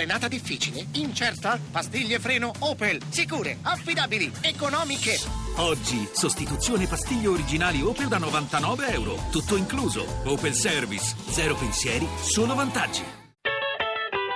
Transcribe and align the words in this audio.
Frenata 0.00 0.28
difficile? 0.28 0.86
Incerta? 0.92 1.60
Pastiglie 1.70 2.18
freno 2.18 2.52
Opel. 2.60 3.02
Sicure, 3.10 3.58
affidabili, 3.60 4.32
economiche. 4.40 5.18
Oggi, 5.56 6.08
sostituzione 6.10 6.86
pastiglie 6.86 7.28
originali 7.28 7.82
Opel 7.82 8.08
da 8.08 8.16
99 8.16 8.92
euro. 8.92 9.18
Tutto 9.30 9.56
incluso. 9.56 10.06
Opel 10.24 10.54
Service. 10.54 11.14
Zero 11.28 11.54
pensieri, 11.54 12.08
solo 12.22 12.54
vantaggi. 12.54 13.02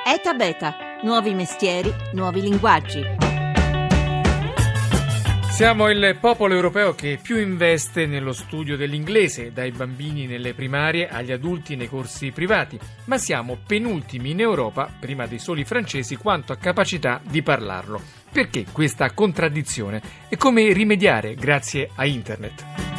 ETA 0.06 0.34
Beta. 0.34 0.74
Nuovi 1.02 1.32
mestieri, 1.32 1.90
nuovi 2.12 2.42
linguaggi. 2.42 3.23
Siamo 5.54 5.88
il 5.88 6.18
popolo 6.20 6.52
europeo 6.52 6.96
che 6.96 7.16
più 7.22 7.38
investe 7.38 8.06
nello 8.06 8.32
studio 8.32 8.76
dell'inglese, 8.76 9.52
dai 9.52 9.70
bambini 9.70 10.26
nelle 10.26 10.52
primarie 10.52 11.08
agli 11.08 11.30
adulti 11.30 11.76
nei 11.76 11.88
corsi 11.88 12.32
privati, 12.32 12.76
ma 13.04 13.18
siamo 13.18 13.58
penultimi 13.64 14.32
in 14.32 14.40
Europa, 14.40 14.92
prima 14.98 15.26
dei 15.26 15.38
soli 15.38 15.64
francesi, 15.64 16.16
quanto 16.16 16.52
a 16.52 16.56
capacità 16.56 17.20
di 17.22 17.40
parlarlo. 17.40 18.02
Perché 18.32 18.66
questa 18.72 19.12
contraddizione 19.12 20.02
e 20.28 20.36
come 20.36 20.72
rimediare 20.72 21.36
grazie 21.36 21.88
a 21.94 22.04
Internet? 22.04 22.93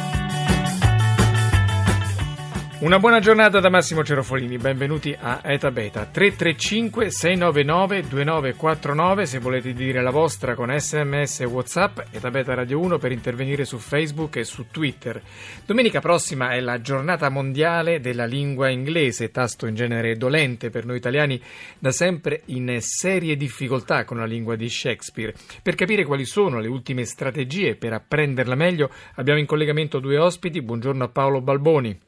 Una 2.78 2.98
buona 2.98 3.20
giornata 3.20 3.58
da 3.58 3.70
Massimo 3.70 4.04
Cerofolini, 4.04 4.58
benvenuti 4.58 5.16
a 5.18 5.40
Eta 5.42 5.70
Beta 5.70 6.04
335 6.04 7.10
699 7.10 8.02
2949 8.02 9.24
se 9.24 9.38
volete 9.38 9.72
dire 9.72 10.02
la 10.02 10.10
vostra 10.10 10.54
con 10.54 10.70
sms 10.78 11.40
e 11.40 11.44
whatsapp 11.46 12.00
Eta 12.10 12.30
Beta 12.30 12.52
Radio 12.52 12.78
1 12.80 12.98
per 12.98 13.12
intervenire 13.12 13.64
su 13.64 13.78
Facebook 13.78 14.36
e 14.36 14.44
su 14.44 14.66
Twitter. 14.70 15.22
Domenica 15.64 16.00
prossima 16.00 16.50
è 16.50 16.60
la 16.60 16.82
giornata 16.82 17.30
mondiale 17.30 17.98
della 18.00 18.26
lingua 18.26 18.68
inglese, 18.68 19.30
tasto 19.30 19.66
in 19.66 19.74
genere 19.74 20.18
dolente 20.18 20.68
per 20.68 20.84
noi 20.84 20.98
italiani 20.98 21.40
da 21.78 21.92
sempre 21.92 22.42
in 22.46 22.76
serie 22.80 23.38
difficoltà 23.38 24.04
con 24.04 24.18
la 24.18 24.26
lingua 24.26 24.54
di 24.54 24.68
Shakespeare. 24.68 25.32
Per 25.62 25.74
capire 25.74 26.04
quali 26.04 26.26
sono 26.26 26.60
le 26.60 26.68
ultime 26.68 27.06
strategie 27.06 27.74
per 27.74 27.94
apprenderla 27.94 28.54
meglio 28.54 28.90
abbiamo 29.14 29.40
in 29.40 29.46
collegamento 29.46 29.98
due 29.98 30.18
ospiti, 30.18 30.60
buongiorno 30.60 31.04
a 31.04 31.08
Paolo 31.08 31.40
Balboni. 31.40 32.05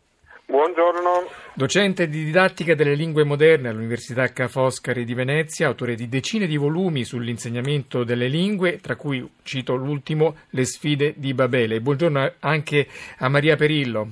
Buongiorno. 0.51 1.29
Docente 1.53 2.09
di 2.09 2.25
didattica 2.25 2.75
delle 2.75 2.95
lingue 2.95 3.23
moderne 3.23 3.69
all'Università 3.69 4.33
Ca' 4.33 4.49
Foscari 4.49 5.05
di 5.05 5.13
Venezia, 5.13 5.67
autore 5.67 5.95
di 5.95 6.09
decine 6.09 6.47
di 6.47 6.57
volumi 6.57 7.05
sull'insegnamento 7.05 8.03
delle 8.03 8.29
lingue, 8.29 8.79
tra 8.79 8.97
cui 8.97 9.29
cito 9.43 9.75
l'ultimo 9.75 10.37
Le 10.51 10.65
sfide 10.65 11.13
di 11.19 11.35
Babele. 11.35 11.83
Buongiorno 11.83 12.33
anche 12.41 12.89
a 13.19 13.29
Maria 13.29 13.57
Perillo. 13.57 14.11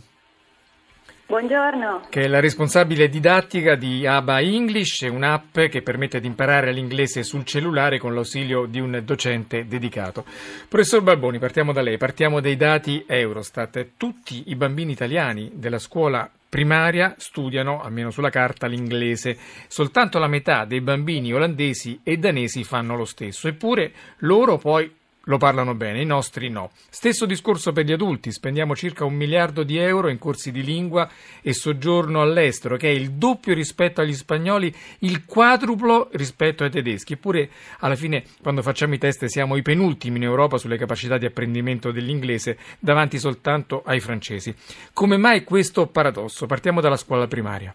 Buongiorno. 1.29 2.03
Che 2.09 2.23
è 2.23 2.29
la 2.29 2.39
responsabile 2.39 3.09
didattica 3.09 3.75
di 3.75 4.07
ABA 4.07 4.41
English, 4.43 5.01
un'app 5.11 5.59
che 5.59 5.83
permette 5.83 6.21
di 6.21 6.29
imparare 6.29 6.71
l'inglese 6.71 7.25
sul 7.25 7.45
cellulare 7.45 7.99
con 7.99 8.15
l'ausilio 8.15 8.67
di 8.67 8.79
un 8.79 9.03
docente 9.05 9.67
dedicato. 9.67 10.25
Professor 10.69 11.03
Balboni, 11.03 11.41
partiamo 11.41 11.73
da 11.73 11.83
lei, 11.83 11.97
partiamo 11.97 12.39
dai 12.39 12.57
dati 12.57 13.05
Eurostat. 13.05 13.89
Tutti 13.97 14.45
i 14.47 14.55
bambini 14.55 14.93
italiani 14.93 15.51
della 15.55 15.81
scuola 15.81 16.31
primaria 16.49 17.17
studiano, 17.19 17.83
almeno 17.83 18.13
sulla 18.13 18.31
carta, 18.31 18.69
l'inglese. 18.69 19.37
Soltanto 19.67 20.21
la 20.21 20.29
metà 20.29 20.65
dei 20.65 20.81
bambini 20.81 21.33
olandesi 21.33 21.99
e 22.05 22.19
danesi 22.19 22.63
fanno 22.63 22.95
lo 22.95 23.05
stesso. 23.05 23.49
Eppure 23.49 23.93
loro 24.19 24.59
poi 24.59 24.89
lo 25.27 25.39
parlano 25.39 25.75
bene, 25.75 26.01
i 26.01 26.05
nostri 26.05 26.49
no. 26.49 26.71
Stesso 26.91 27.27
discorso 27.27 27.73
per 27.73 27.85
gli 27.85 27.93
adulti, 27.93 28.31
spendiamo 28.31 28.75
circa 28.75 29.05
un 29.05 29.15
miliardo 29.15 29.63
di 29.63 29.79
euro 29.79 30.09
in 30.09 30.19
corsi 30.19 30.53
di 30.53 30.63
lingua 30.63 31.09
e 31.43 31.53
soggiorno 31.53 32.21
all'estero, 32.21 32.77
che 32.77 32.89
è 32.89 32.93
il 32.93 33.13
doppio 33.13 33.55
rispetto 33.55 34.01
agli 34.01 34.13
spagnoli, 34.13 34.73
il 35.01 35.25
quadruplo 35.25 36.09
rispetto 36.13 36.63
ai 36.63 36.71
tedeschi. 36.71 37.15
Eppure, 37.15 37.49
alla 37.81 37.97
fine, 37.97 38.25
quando 38.43 38.63
facciamo 38.63 38.95
i 38.95 38.99
test, 38.99 39.25
siamo 39.27 39.57
i 39.57 39.63
penultimi 39.63 40.19
in 40.19 40.25
Europa 40.25 40.59
sulle 40.59 40.77
capacità 40.77 41.19
di 41.19 41.27
apprendimento 41.27 41.91
dell'inglese, 41.91 42.57
davanti 42.79 43.19
soltanto 43.19 43.83
ai 43.85 44.01
francesi. 44.01 44.55
Come 44.93 45.17
mai 45.17 45.43
questo 45.45 45.87
paradosso? 45.89 46.47
Partiamo 46.47 46.81
dalla 46.81 46.97
scuola 46.97 47.27
primaria. 47.27 47.75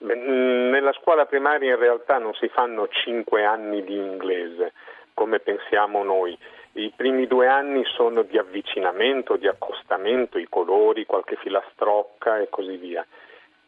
Nella 0.00 0.92
scuola 1.00 1.26
primaria 1.26 1.74
in 1.74 1.78
realtà 1.78 2.18
non 2.18 2.32
si 2.34 2.48
fanno 2.48 2.88
cinque 2.88 3.44
anni 3.44 3.84
di 3.84 3.96
inglese 3.96 4.72
come 5.20 5.38
pensiamo 5.38 6.02
noi. 6.02 6.36
I 6.72 6.90
primi 6.96 7.26
due 7.26 7.46
anni 7.46 7.84
sono 7.84 8.22
di 8.22 8.38
avvicinamento, 8.38 9.36
di 9.36 9.46
accostamento, 9.46 10.38
i 10.38 10.46
colori, 10.48 11.04
qualche 11.04 11.36
filastrocca 11.36 12.38
e 12.38 12.48
così 12.48 12.78
via. 12.78 13.04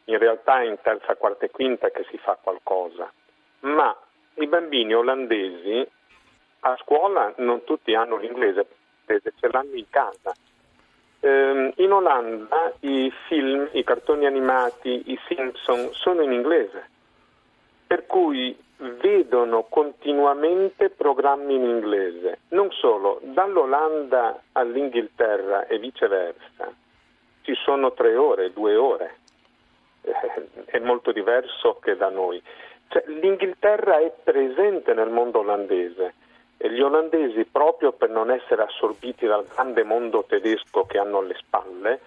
In 0.05 0.17
realtà 0.17 0.61
è 0.61 0.65
in 0.65 0.77
terza, 0.81 1.15
quarta 1.15 1.45
e 1.45 1.51
quinta 1.51 1.91
che 1.91 2.07
si 2.09 2.17
fa 2.17 2.39
qualcosa. 2.41 3.13
Ma 3.59 3.95
i 4.35 4.47
bambini 4.47 4.95
olandesi 4.95 5.87
a 6.61 6.75
scuola 6.81 7.31
non 7.37 7.63
tutti 7.65 7.93
hanno 7.93 8.17
l'inglese, 8.17 8.65
ce 9.05 9.47
l'hanno 9.51 9.75
in 9.75 9.89
casa. 9.91 10.33
Ehm, 11.19 11.71
in 11.75 11.91
Olanda 11.91 12.73
i 12.79 13.13
film, 13.27 13.69
i 13.73 13.83
cartoni 13.83 14.25
animati, 14.25 15.11
i 15.11 15.19
Simpson 15.27 15.89
sono 15.93 16.23
in 16.23 16.31
inglese, 16.31 16.89
per 17.85 18.07
cui 18.07 18.57
vedono 18.99 19.63
continuamente 19.69 20.89
programmi 20.89 21.55
in 21.55 21.63
inglese. 21.63 22.39
Non 22.49 22.71
solo, 22.71 23.19
dall'Olanda 23.23 24.41
all'Inghilterra 24.51 25.67
e 25.67 25.79
viceversa 25.79 26.71
ci 27.43 27.53
sono 27.55 27.93
tre 27.93 28.15
ore, 28.15 28.51
due 28.51 28.75
ore. 28.75 29.15
Eh, 30.01 30.65
è 30.65 30.79
molto 30.79 31.11
diverso 31.11 31.79
che 31.81 31.95
da 31.95 32.09
noi. 32.09 32.41
Cioè, 32.87 33.03
L'Inghilterra 33.07 33.99
è 33.99 34.11
presente 34.23 34.93
nel 34.93 35.09
mondo 35.09 35.39
olandese 35.39 36.15
e 36.57 36.71
gli 36.71 36.81
olandesi, 36.81 37.45
proprio 37.45 37.91
per 37.91 38.09
non 38.09 38.31
essere 38.31 38.63
assorbiti 38.63 39.25
dal 39.25 39.45
grande 39.45 39.83
mondo 39.83 40.23
tedesco 40.23 40.85
che 40.85 40.97
hanno 40.97 41.19
alle 41.19 41.35
spalle 41.35 41.99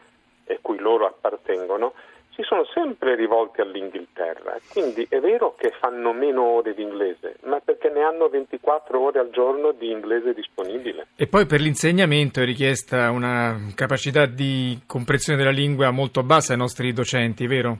e 0.44 0.58
cui 0.62 0.78
loro 0.78 1.06
appartengono, 1.06 1.92
si 2.36 2.42
sono 2.42 2.66
sempre 2.66 3.14
rivolti 3.14 3.62
all'Inghilterra, 3.62 4.58
quindi 4.70 5.06
è 5.08 5.18
vero 5.20 5.54
che 5.56 5.72
fanno 5.80 6.12
meno 6.12 6.42
ore 6.42 6.74
di 6.74 6.82
inglese, 6.82 7.36
ma 7.44 7.60
perché 7.64 7.88
ne 7.88 8.02
hanno 8.02 8.28
24 8.28 9.00
ore 9.00 9.20
al 9.20 9.30
giorno 9.30 9.72
di 9.72 9.90
inglese 9.90 10.34
disponibile. 10.34 11.06
E 11.16 11.26
poi 11.28 11.46
per 11.46 11.60
l'insegnamento 11.60 12.42
è 12.42 12.44
richiesta 12.44 13.10
una 13.10 13.56
capacità 13.74 14.26
di 14.26 14.78
comprensione 14.86 15.38
della 15.38 15.50
lingua 15.50 15.90
molto 15.90 16.22
bassa 16.22 16.52
ai 16.52 16.58
nostri 16.58 16.92
docenti, 16.92 17.46
vero? 17.46 17.78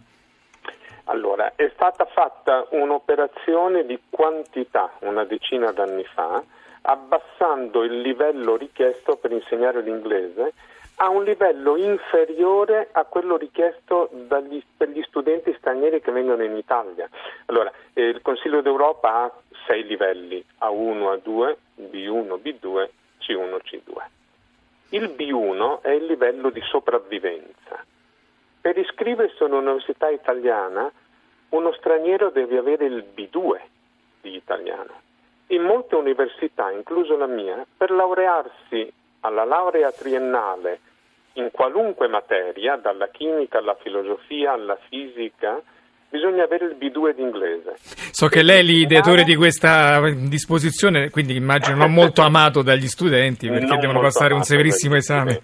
Allora, 1.05 1.53
è 1.55 1.71
stata 1.75 2.06
fatta 2.06 2.67
un'operazione 2.71 3.84
di 3.84 4.00
quantità 4.09 4.91
una 5.00 5.25
decina 5.25 5.71
d'anni 5.71 6.05
fa, 6.15 6.43
abbassando 6.81 7.84
il 7.84 8.00
livello 8.00 8.56
richiesto 8.56 9.17
per 9.17 9.33
insegnare 9.33 9.83
l'inglese 9.83 10.55
a 10.96 11.08
un 11.10 11.24
livello 11.24 11.76
inferiore 11.76 12.88
a 12.92 13.04
quello 13.04 13.36
richiesto 13.36 14.08
dagli, 14.12 14.62
per 14.76 14.88
gli 14.88 15.02
studenti 15.02 15.54
stranieri 15.58 16.00
che 16.00 16.10
vengono 16.10 16.42
in 16.42 16.56
Italia. 16.56 17.08
Allora, 17.46 17.70
eh, 17.92 18.02
il 18.02 18.22
Consiglio 18.22 18.62
d'Europa 18.62 19.24
ha 19.24 19.32
sei 19.66 19.84
livelli, 19.84 20.42
A1, 20.60 21.20
A2, 21.22 21.56
B1, 21.90 22.40
B2, 22.40 22.88
C1, 23.20 23.58
C2. 23.62 24.04
Il 24.90 25.14
B1 25.16 25.80
è 25.82 25.90
il 25.90 26.06
livello 26.06 26.48
di 26.50 26.62
sopravvivenza. 26.62 27.84
Per 28.60 28.78
iscriversi 28.78 29.42
a 29.42 29.46
un'università 29.46 30.08
italiana, 30.08 30.90
uno 31.50 31.72
straniero 31.72 32.30
deve 32.30 32.56
avere 32.56 32.86
il 32.86 33.04
B2 33.14 33.60
di 34.22 34.34
italiano. 34.34 35.04
In 35.48 35.62
molte 35.62 35.94
università, 35.94 36.70
incluso 36.70 37.16
la 37.16 37.26
mia, 37.26 37.64
per 37.76 37.90
laurearsi 37.90 38.92
alla 39.21 39.44
laurea 39.44 39.91
triennale 39.93 40.81
in 41.34 41.50
qualunque 41.53 42.09
materia, 42.09 42.77
dalla 42.77 43.09
chimica 43.09 43.59
alla 43.59 43.77
filosofia 43.81 44.53
alla 44.53 44.78
fisica, 44.88 45.60
bisogna 46.09 46.44
avere 46.44 46.66
il 46.66 46.77
B2 46.78 47.15
d'inglese. 47.15 47.75
So 48.10 48.29
che 48.29 48.43
lei 48.43 48.61
è 48.61 48.62
l'ideatore 48.62 49.25
di 49.25 49.37
questa 49.37 50.00
disposizione, 50.11 51.11
quindi 51.11 51.37
immagino 51.37 51.76
non 51.76 51.93
molto 51.93 52.23
amato 52.23 52.62
dagli 52.62 52.87
studenti 52.87 53.49
perché 53.49 53.67
non 53.67 53.81
devono 53.81 54.00
passare 54.00 54.32
un 54.35 54.43
severissimo 54.43 54.96
esame. 54.96 55.43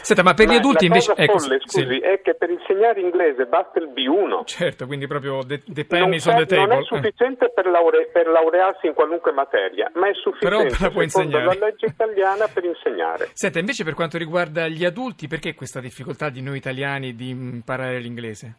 Senta, 0.00 0.22
ma 0.22 0.34
per 0.34 0.46
ma 0.46 0.52
gli 0.52 0.56
adulti 0.56 0.86
invece... 0.86 1.12
Ecco, 1.16 1.38
folle, 1.38 1.60
scusi, 1.60 1.86
sì. 1.86 1.98
è 1.98 2.20
che 2.22 2.34
per 2.34 2.50
insegnare 2.50 3.00
inglese 3.00 3.46
basta 3.46 3.78
il 3.78 3.88
B1. 3.88 4.44
Certo, 4.44 4.86
quindi 4.86 5.06
proprio 5.06 5.44
the, 5.44 5.62
the 5.66 5.84
pennies 5.84 6.24
on 6.26 6.36
the 6.36 6.46
table. 6.46 6.66
Non 6.66 6.82
è 6.82 6.84
sufficiente 6.84 7.50
per, 7.54 7.66
laure, 7.66 8.08
per, 8.12 8.26
laurearsi 8.26 8.86
in 8.86 8.94
qualunque 8.94 9.32
materia, 9.32 9.90
ma 9.94 10.08
è 10.08 10.14
sufficiente 10.14 10.76
Però 10.76 10.90
secondo 10.90 11.38
la 11.38 11.56
legge 11.58 11.86
italiana 11.86 12.46
per 12.48 12.64
insegnare. 12.64 13.30
Senta, 13.32 13.58
invece 13.58 13.84
per 13.84 13.94
quanto 13.94 14.18
riguarda 14.18 14.68
gli 14.68 14.84
adulti, 14.84 15.28
perché 15.28 15.54
questa 15.54 15.80
difficoltà 15.80 16.30
di 16.30 16.42
noi 16.42 16.56
italiani 16.56 17.14
di 17.14 17.28
imparare 17.30 17.98
l'inglese? 17.98 18.54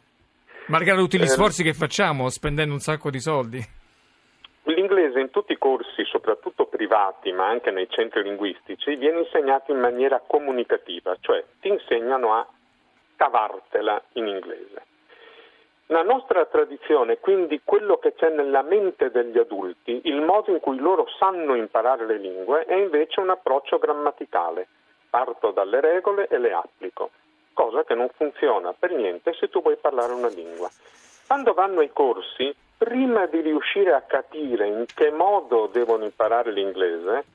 Malgrado 0.68 1.02
tutti 1.02 1.20
gli 1.20 1.24
eh, 1.24 1.28
sforzi 1.28 1.64
che 1.64 1.74
facciamo, 1.74 2.30
spendendo 2.30 2.74
un 2.74 2.80
sacco 2.80 3.10
di 3.10 3.20
soldi. 3.20 3.84
L'inglese 4.68 5.20
in 5.20 5.30
tutti 5.30 5.52
i 5.52 5.58
corsi, 5.58 6.04
soprattutto 6.06 6.66
privati, 6.66 7.32
ma 7.32 7.48
anche 7.48 7.70
nei 7.70 7.88
centri 7.90 8.24
linguistici, 8.24 8.96
viene 8.96 9.20
insegnato 9.20 9.72
in 9.72 9.80
maniera 9.80 10.22
comunicativa, 10.26 11.16
cioè 11.20 11.44
ti 11.60 11.68
insegnano 11.68 12.34
a 12.34 12.48
cavartela 13.16 14.02
in 14.14 14.28
inglese. 14.28 14.94
La 15.90 16.02
nostra 16.02 16.44
tradizione, 16.46 17.20
quindi 17.20 17.62
quello 17.64 17.98
che 17.98 18.16
c'è 18.16 18.30
nella 18.30 18.64
mente 18.64 19.12
degli 19.12 19.38
adulti, 19.38 20.02
il 20.06 20.20
modo 20.22 20.50
in 20.50 20.60
cui 20.60 20.80
loro 20.80 21.06
sanno 21.20 21.54
imparare 21.54 22.08
le 22.08 22.18
lingue, 22.18 22.66
è 22.66 22.74
invece 22.74 23.20
un 23.20 23.30
approccio 23.30 23.78
grammaticale. 23.78 24.68
Parto 25.12 25.52
dalle 25.52 25.80
regole 25.80 26.26
e 26.28 26.40
le 26.40 26.54
applico, 26.54 27.12
cosa 27.54 27.84
che 27.84 27.94
non 27.94 28.10
funziona 28.16 28.74
per 28.74 28.94
niente 28.94 29.32
se 29.34 29.48
tu 29.48 29.62
vuoi 29.62 29.78
parlare 29.78 30.12
una 30.12 30.28
lingua. 30.28 30.70
Quando 31.28 31.54
vanno 31.54 31.82
ai 31.82 31.92
corsi, 31.94 32.54
prima 32.78 33.26
di 33.28 33.42
riuscire 33.42 33.94
a 33.94 34.02
capire 34.02 34.68
in 34.68 34.86
che 34.94 35.12
modo 35.12 35.70
devono 35.72 36.04
imparare 36.04 36.52
l'inglese, 36.52 37.26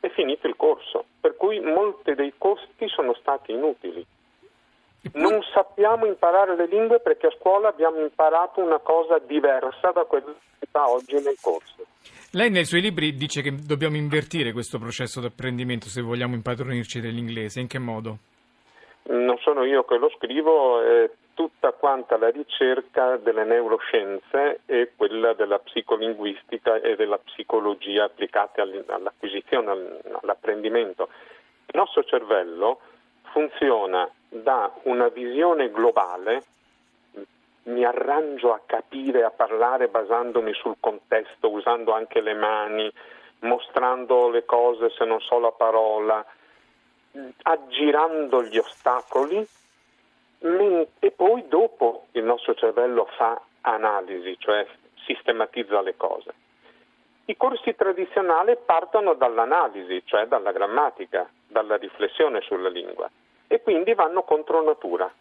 è 0.00 0.08
finito 0.10 0.46
il 0.46 0.56
corso, 0.56 1.04
per 1.20 1.36
cui 1.36 1.60
molti 1.60 2.14
dei 2.14 2.34
costi 2.38 2.88
sono 2.88 3.14
stati 3.14 3.52
inutili. 3.52 4.04
Non 5.14 5.40
sappiamo 5.52 6.06
imparare 6.06 6.56
le 6.56 6.66
lingue 6.66 7.00
perché 7.00 7.28
a 7.28 7.34
scuola 7.38 7.68
abbiamo 7.68 8.00
imparato 8.00 8.60
una 8.60 8.78
cosa 8.78 9.18
diversa 9.18 9.92
da 9.92 10.04
quella 10.04 10.34
che 10.58 10.66
sta 10.66 10.90
oggi 10.90 11.14
nel 11.14 11.36
corso. 11.40 11.86
Lei 12.32 12.50
nei 12.50 12.64
suoi 12.64 12.80
libri 12.80 13.14
dice 13.14 13.40
che 13.40 13.54
dobbiamo 13.54 13.96
invertire 13.96 14.52
questo 14.52 14.78
processo 14.78 15.20
di 15.20 15.26
apprendimento 15.26 15.86
se 15.86 16.02
vogliamo 16.02 16.34
impadronirci 16.34 17.00
dell'inglese. 17.00 17.60
In 17.60 17.68
che 17.68 17.78
modo? 17.78 18.18
Non 19.04 19.38
sono 19.38 19.64
io 19.64 19.84
che 19.84 19.96
lo 19.96 20.10
scrivo, 20.16 20.82
è 20.82 21.08
tutta 21.36 21.72
quanta 21.72 22.16
la 22.16 22.30
ricerca 22.30 23.18
delle 23.18 23.44
neuroscienze 23.44 24.60
e 24.64 24.92
quella 24.96 25.34
della 25.34 25.58
psicolinguistica 25.58 26.76
e 26.76 26.96
della 26.96 27.18
psicologia 27.18 28.04
applicate 28.04 28.62
all'acquisizione, 28.62 30.00
all'apprendimento. 30.22 31.10
Il 31.66 31.78
nostro 31.78 32.04
cervello 32.04 32.80
funziona 33.32 34.10
da 34.30 34.72
una 34.84 35.08
visione 35.08 35.70
globale, 35.70 36.42
mi 37.64 37.84
arrangio 37.84 38.54
a 38.54 38.62
capire, 38.64 39.22
a 39.22 39.30
parlare 39.30 39.88
basandomi 39.88 40.54
sul 40.54 40.76
contesto, 40.80 41.50
usando 41.50 41.92
anche 41.92 42.22
le 42.22 42.32
mani, 42.32 42.90
mostrando 43.40 44.30
le 44.30 44.46
cose 44.46 44.88
se 44.96 45.04
non 45.04 45.20
so 45.20 45.38
la 45.38 45.52
parola, 45.52 46.24
aggirando 47.42 48.42
gli 48.42 48.56
ostacoli 48.56 49.46
e 50.98 51.10
poi 51.10 51.46
dopo 51.48 52.06
il 52.12 52.24
nostro 52.24 52.54
cervello 52.54 53.06
fa 53.16 53.40
analisi, 53.62 54.36
cioè 54.38 54.66
sistematizza 55.04 55.80
le 55.80 55.96
cose. 55.96 56.34
I 57.26 57.36
corsi 57.36 57.74
tradizionali 57.74 58.56
partono 58.64 59.14
dall'analisi, 59.14 60.02
cioè 60.04 60.26
dalla 60.26 60.52
grammatica, 60.52 61.28
dalla 61.46 61.76
riflessione 61.76 62.40
sulla 62.42 62.68
lingua 62.68 63.10
e 63.48 63.62
quindi 63.62 63.94
vanno 63.94 64.22
contro 64.22 64.62
natura. 64.62 65.12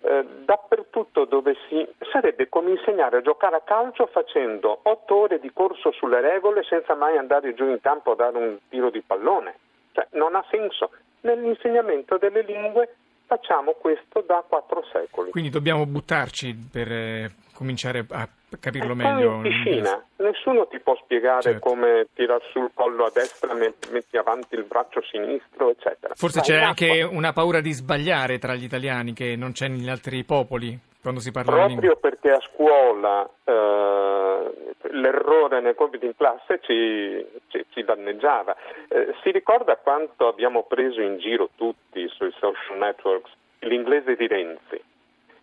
Eh, 0.00 0.24
dappertutto 0.44 1.24
dove 1.24 1.56
si 1.68 1.86
sarebbe 2.12 2.50
come 2.50 2.72
insegnare 2.72 3.18
a 3.18 3.22
giocare 3.22 3.56
a 3.56 3.60
calcio 3.62 4.06
facendo 4.06 4.80
otto 4.82 5.14
ore 5.14 5.40
di 5.40 5.50
corso 5.50 5.92
sulle 5.92 6.20
regole 6.20 6.62
senza 6.62 6.94
mai 6.94 7.16
andare 7.16 7.54
giù 7.54 7.64
in 7.70 7.80
campo 7.80 8.12
a 8.12 8.16
dare 8.16 8.36
un 8.36 8.58
tiro 8.68 8.90
di 8.90 9.00
pallone. 9.00 9.56
Cioè, 9.92 10.08
non 10.12 10.34
ha 10.34 10.44
senso. 10.50 10.90
Nell'insegnamento 11.22 12.18
delle 12.18 12.42
lingue 12.42 12.96
facciamo 13.26 13.72
questo 13.72 14.22
da 14.26 14.44
quattro 14.46 14.84
secoli. 14.92 15.30
Quindi 15.30 15.50
dobbiamo 15.50 15.86
buttarci 15.86 16.68
per 16.70 16.90
eh, 16.90 17.30
cominciare 17.52 18.04
a 18.10 18.28
capirlo 18.60 18.94
meglio. 18.94 19.34
in 19.34 19.42
piscina, 19.42 20.02
nessuno 20.16 20.66
ti 20.68 20.78
può 20.78 20.96
spiegare 21.02 21.42
certo. 21.42 21.60
come 21.60 22.06
tirar 22.14 22.40
sul 22.52 22.70
collo 22.74 23.04
a 23.04 23.10
destra, 23.12 23.54
metti 23.54 24.16
avanti 24.16 24.54
il 24.54 24.64
braccio 24.64 25.02
sinistro, 25.02 25.70
eccetera. 25.70 26.14
Forse 26.14 26.38
Ma 26.38 26.44
c'è 26.44 26.60
anche 26.60 27.02
una 27.02 27.32
paura 27.32 27.60
di 27.60 27.72
sbagliare 27.72 28.38
tra 28.38 28.54
gli 28.54 28.64
italiani 28.64 29.12
che 29.12 29.36
non 29.36 29.52
c'è 29.52 29.68
negli 29.68 29.88
altri 29.88 30.24
popoli 30.24 30.78
quando 31.04 31.20
si 31.20 31.32
parla 31.32 31.50
Proprio 31.52 31.76
lingua. 31.76 31.96
perché 31.96 32.30
a 32.30 32.40
scuola 32.40 33.28
eh, 33.44 34.74
l'errore 34.90 35.60
nei 35.60 35.74
compiti 35.74 36.06
in 36.06 36.16
classe 36.16 36.60
ci, 36.62 37.22
ci, 37.48 37.62
ci 37.74 37.84
danneggiava. 37.84 38.56
Eh, 38.88 39.14
si 39.22 39.30
ricorda 39.30 39.76
quanto 39.76 40.28
abbiamo 40.28 40.62
preso 40.62 41.02
in 41.02 41.18
giro 41.18 41.50
tutti 41.56 42.08
sui 42.08 42.32
social 42.38 42.78
networks 42.78 43.30
l'inglese 43.58 44.16
di 44.16 44.26
Renzi? 44.26 44.82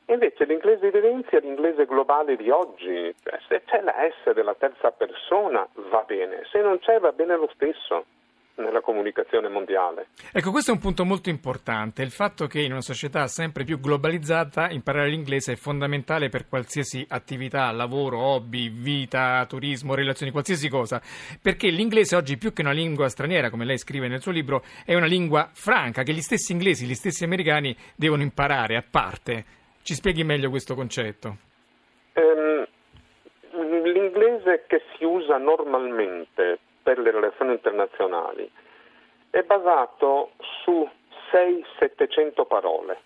Invece 0.06 0.46
l'inglese 0.46 0.90
di 0.90 1.00
Renzi 1.00 1.36
è 1.36 1.42
l'inglese 1.42 1.86
globale 1.86 2.36
di 2.38 2.50
oggi, 2.50 3.14
cioè, 3.24 3.40
se 3.48 3.62
c'è 3.66 3.82
la 3.82 3.94
S 3.94 4.34
della 4.34 4.56
terza 4.56 4.90
persona 4.90 5.68
va 5.92 6.04
bene, 6.08 6.42
se 6.52 6.60
non 6.60 6.80
c'è 6.80 7.00
va 7.00 7.12
bene 7.12 7.38
lo 7.38 7.50
stesso 7.54 8.06
nella 8.62 8.82
comunicazione 8.82 9.50
mondiale. 9.50 10.08
Ecco, 10.32 10.52
questo 10.52 10.72
è 10.72 10.74
un 10.74 10.80
punto 10.80 11.04
molto 11.04 11.30
importante. 11.30 12.02
Il 12.02 12.12
fatto 12.12 12.48
che 12.48 12.62
in 12.62 12.72
una 12.72 12.82
società 12.82 13.28
sempre 13.28 13.64
più 13.64 13.80
globalizzata 13.80 14.70
imparare 14.70 15.10
l'inglese 15.10 15.54
è 15.54 15.56
fondamentale 15.56 16.30
per 16.30 16.48
qualsiasi 16.48 17.06
attività, 17.10 17.72
lavoro, 17.72 18.20
hobby, 18.20 18.70
vita, 18.70 19.46
turismo, 19.48 19.96
relazioni, 19.96 20.32
qualsiasi 20.32 20.70
cosa. 20.70 21.02
Perché 21.42 21.70
l'inglese 21.70 22.16
oggi, 22.16 22.38
più 22.38 22.54
che 22.54 22.62
una 22.62 22.72
lingua 22.72 23.10
straniera, 23.10 23.50
come 23.50 23.66
lei 23.66 23.78
scrive 23.78 24.08
nel 24.08 24.22
suo 24.22 24.32
libro, 24.32 24.64
è 24.86 24.96
una 24.96 25.06
lingua 25.06 25.50
franca 25.52 26.04
che 26.04 26.14
gli 26.14 26.22
stessi 26.22 26.52
inglesi, 26.52 26.86
gli 26.86 26.96
stessi 26.96 27.24
americani 27.24 27.76
devono 27.96 28.22
imparare 28.22 28.76
a 28.76 28.84
parte. 28.90 29.46
Ci 29.84 29.94
spieghi 29.96 30.24
meglio 30.24 30.50
questo 30.50 30.76
concetto? 30.76 31.38
Um, 32.14 32.66
l'inglese 33.84 34.66
che 34.68 34.84
si 34.96 35.04
usa 35.04 35.38
normalmente 35.38 36.60
per 36.82 37.00
le 37.00 37.12
relazioni 37.12 37.54
internazionali 37.54 38.50
è 39.30 39.42
basato 39.44 40.32
su 40.64 40.88
600-700 41.32 42.46
parole. 42.46 43.00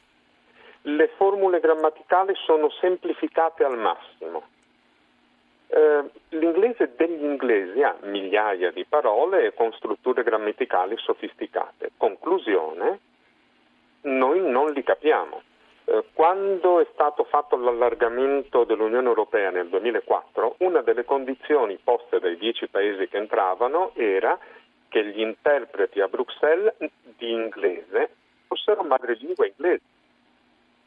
Le 0.82 1.08
formule 1.16 1.60
grammaticali 1.60 2.34
sono 2.36 2.70
semplificate 2.70 3.64
al 3.64 3.78
massimo. 3.78 4.44
Eh, 5.68 6.04
l'inglese 6.30 6.94
degli 6.96 7.24
inglesi 7.24 7.82
ha 7.82 7.96
migliaia 8.02 8.72
di 8.72 8.86
parole 8.86 9.54
con 9.54 9.72
strutture 9.74 10.24
grammaticali 10.24 10.96
sofisticate. 10.98 11.92
Conclusione, 11.98 13.00
noi 14.02 14.42
non 14.42 14.72
li 14.72 14.84
capiamo. 14.84 15.42
Eh, 15.96 16.04
quando 16.12 16.82
è 16.82 16.88
stato 16.92 17.24
fatto 17.24 17.56
l'allargamento 17.56 18.66
dell'Unione 18.66 19.08
Europea 19.08 19.50
nel 19.50 19.70
2004, 19.70 20.56
una 20.60 20.82
delle 20.82 21.06
condizioni 21.06 21.80
poste 21.82 22.20
dai 22.20 22.38
dieci 22.38 22.68
paesi 22.68 23.08
che 23.08 23.18
entravano 23.18 23.92
era 23.96 24.38
che 24.90 25.06
gli 25.06 25.22
interpreti 25.22 26.02
a 26.02 26.08
Bruxelles 26.08 26.76
di 27.18 27.32
inglese 27.32 28.10
fossero 28.48 28.84
madrelingua 28.84 29.46
inglese 29.46 29.82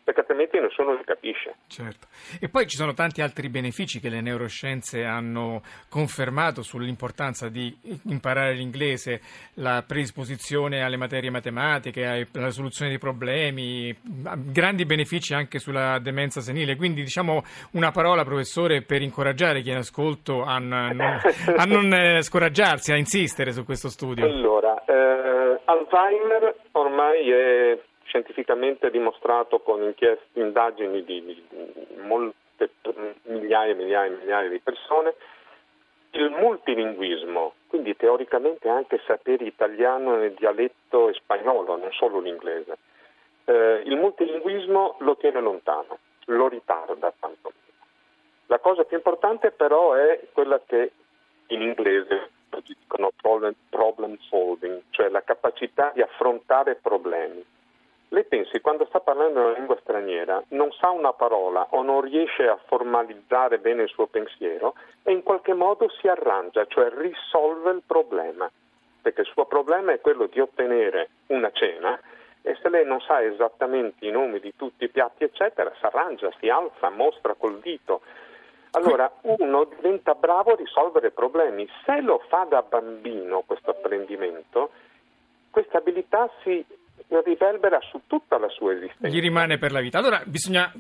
perché 0.09 0.21
altrimenti 0.21 0.59
nessuno 0.59 0.95
li 0.95 1.05
capisce. 1.05 1.57
Certo. 1.67 2.07
E 2.41 2.49
poi 2.49 2.67
ci 2.67 2.77
sono 2.77 2.95
tanti 2.95 3.21
altri 3.21 3.51
benefici 3.51 4.01
che 4.01 4.09
le 4.09 4.23
neuroscienze 4.23 5.05
hanno 5.05 5.61
confermato 5.91 6.63
sull'importanza 6.63 7.51
di 7.51 7.77
imparare 8.05 8.55
l'inglese, 8.55 9.21
la 9.55 9.85
predisposizione 9.87 10.83
alle 10.83 10.97
materie 10.97 11.29
matematiche, 11.29 12.27
alla 12.33 12.51
soluzione 12.51 12.91
dei 12.91 12.99
problemi, 12.99 13.95
grandi 14.03 14.87
benefici 14.87 15.35
anche 15.35 15.59
sulla 15.59 15.99
demenza 15.99 16.41
senile. 16.41 16.77
Quindi 16.77 17.03
diciamo 17.03 17.43
una 17.73 17.91
parola, 17.91 18.25
professore, 18.25 18.81
per 18.81 19.03
incoraggiare 19.03 19.61
chi 19.61 19.69
è 19.69 19.73
in 19.73 19.81
ascolto 19.81 20.43
a 20.43 20.57
non, 20.57 20.99
a 21.01 21.65
non 21.65 21.93
eh, 21.93 22.23
scoraggiarsi, 22.23 22.93
a 22.93 22.97
insistere 22.97 23.53
su 23.53 23.63
questo 23.63 23.91
studio. 23.91 24.25
Allora, 24.25 24.83
eh, 24.87 25.61
Alzheimer 25.67 26.55
ormai 26.73 27.31
è 27.31 27.79
scientificamente 28.09 28.91
dimostrato 28.91 29.61
con 29.61 29.83
inchieste, 29.83 30.41
indagini 30.41 31.05
di, 31.05 31.25
di 31.25 31.47
molte 32.01 32.71
migliaia 33.25 33.73
e 33.73 33.77
migliaia 33.77 34.13
e 34.13 34.17
migliaia 34.17 34.49
di 34.49 34.59
persone, 34.61 35.15
il 36.13 36.31
multilinguismo, 36.31 37.53
quindi 37.69 37.95
teoricamente 37.95 38.69
anche 38.69 39.01
sapere 39.07 39.45
italiano 39.45 40.17
nel 40.17 40.33
dialetto 40.33 41.11
e 41.11 41.15
spagnolo, 41.15 41.77
non 41.77 41.93
solo 41.93 42.19
l'inglese, 42.19 42.79
eh, 43.45 43.83
il 43.85 43.97
multilinguismo 43.97 44.97
lo 45.01 45.17
tiene 45.17 45.41
lontano, 45.41 45.99
lo 46.27 46.49
ritarda 46.49 47.13
tanto. 47.21 47.53
La 48.47 48.59
cosa 48.59 48.85
più 48.85 48.97
importante 48.97 49.51
però 49.51 49.93
è 49.93 50.21
quella 50.33 50.59
che 50.65 50.93
in 51.49 51.61
inglese 51.61 52.31
dicono 52.65 53.11
problem, 53.21 53.55
problem 53.69 54.17
solving, 54.21 54.81
cioè 54.91 55.11
la 55.11 55.23
capacità 55.23 55.93
di 55.95 56.01
affrontare 56.01 56.77
problemi 56.77 57.45
lei 58.11 58.25
pensi, 58.25 58.61
quando 58.61 58.87
sta 58.87 59.01
parlando 59.01 59.41
una 59.41 59.53
lingua 59.53 59.77
straniera, 59.83 60.43
non 60.49 60.73
sa 60.73 60.91
una 60.91 61.13
parola 61.13 61.67
o 61.71 61.83
non 61.83 62.01
riesce 62.01 62.49
a 62.49 62.59
formalizzare 62.67 63.59
bene 63.59 63.83
il 63.83 63.89
suo 63.91 64.07
pensiero 64.07 64.75
e 65.03 65.13
in 65.13 65.23
qualche 65.23 65.53
modo 65.53 65.91
si 65.91 66.09
arrangia, 66.09 66.65
cioè 66.67 66.91
risolve 66.91 67.71
il 67.73 67.83
problema. 67.87 68.51
Perché 69.03 69.21
il 69.21 69.27
suo 69.27 69.45
problema 69.45 69.93
è 69.93 70.01
quello 70.01 70.27
di 70.27 70.41
ottenere 70.41 71.11
una 71.27 71.51
cena 71.53 72.01
e 72.41 72.57
se 72.63 72.71
lei 72.71 72.87
non 72.87 73.01
sa 73.01 73.23
esattamente 73.23 74.07
i 74.07 74.11
nomi 74.11 74.41
di 74.41 74.55
tutti 74.57 74.85
i 74.85 74.89
piatti, 74.89 75.25
eccetera, 75.25 75.71
si 75.79 75.85
arrangia, 75.85 76.31
si 76.41 76.49
alza, 76.49 76.89
mostra 76.89 77.35
col 77.35 77.59
dito. 77.61 78.01
Allora 78.73 79.11
uno 79.23 79.65
diventa 79.65 80.15
bravo 80.15 80.53
a 80.53 80.57
risolvere 80.57 81.11
problemi. 81.11 81.69
Se 81.85 82.01
lo 82.01 82.23
fa 82.29 82.47
da 82.49 82.63
bambino 82.63 83.43
questo 83.47 83.71
apprendimento, 83.71 84.71
questa 85.51 85.79
abilità 85.79 86.31
si 86.43 86.65
riverbera 87.25 87.79
su 87.91 88.03
tutta 88.07 88.39
la 88.39 88.49
sua 88.49 88.75
esistenza. 88.75 89.09
Gli 89.09 89.21
rimane 89.21 89.59
per 89.59 89.73
la 89.73 89.81
vita. 89.81 89.99
Allora 89.99 90.23
bisogna, 90.27 90.73